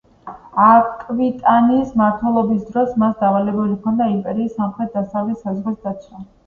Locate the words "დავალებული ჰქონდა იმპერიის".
3.23-4.59